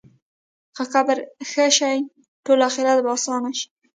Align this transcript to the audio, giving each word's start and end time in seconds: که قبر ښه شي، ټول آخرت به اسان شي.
که 0.75 0.83
قبر 0.93 1.17
ښه 1.49 1.65
شي، 1.77 1.95
ټول 2.45 2.59
آخرت 2.67 2.97
به 3.03 3.09
اسان 3.15 3.43
شي. 3.57 3.67